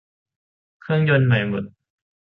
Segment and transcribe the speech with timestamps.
[0.81, 1.63] เครื่องยนต์ใหม่หมด